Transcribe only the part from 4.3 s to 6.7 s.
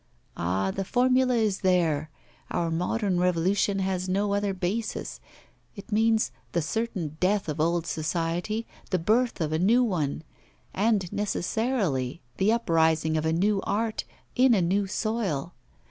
other basis; it means the